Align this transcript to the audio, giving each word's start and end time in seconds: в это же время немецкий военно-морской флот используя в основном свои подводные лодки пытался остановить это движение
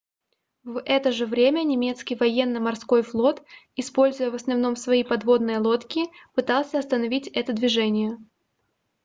в 0.63 0.81
это 0.83 1.11
же 1.11 1.27
время 1.27 1.61
немецкий 1.63 2.15
военно-морской 2.15 3.03
флот 3.03 3.43
используя 3.75 4.31
в 4.31 4.33
основном 4.33 4.75
свои 4.75 5.03
подводные 5.03 5.59
лодки 5.59 6.05
пытался 6.33 6.79
остановить 6.79 7.27
это 7.27 7.53
движение 7.53 8.17